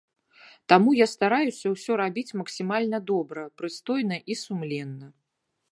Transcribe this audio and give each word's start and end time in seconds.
Таму 0.71 0.93
я 0.99 1.07
стараюся 1.15 1.73
ўсё 1.75 1.91
рабіць 2.03 2.35
максімальна 2.41 2.97
добра, 3.13 3.41
прыстойна 3.61 4.17
і 4.35 4.41
сумленна. 4.45 5.07